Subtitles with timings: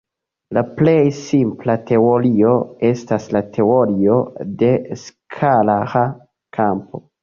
[0.57, 2.55] La plej simpla teorio
[2.91, 4.19] estas la teorio
[4.65, 4.75] de
[5.07, 6.07] skalara
[6.63, 7.09] kampo.